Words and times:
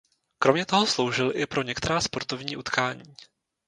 Kromě 0.39 0.65
toho 0.65 0.87
sloužil 0.87 1.31
i 1.35 1.45
pro 1.45 1.63
některá 1.63 2.01
sportovní 2.01 2.57
utkání. 2.57 3.03